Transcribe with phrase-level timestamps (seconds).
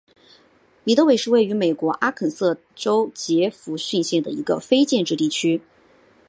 [0.83, 5.61] 米德韦是位于美国阿肯色州杰佛逊县的一个非建制地区。